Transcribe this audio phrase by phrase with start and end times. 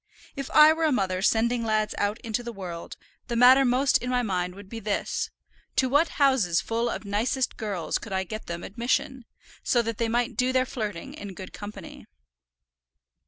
[0.35, 4.09] If I were a mother sending lads out into the world, the matter most in
[4.09, 5.29] my mind would be this,
[5.75, 9.25] to what houses full of nicest girls could I get them admission,
[9.61, 12.07] so that they might do their flirting in good company.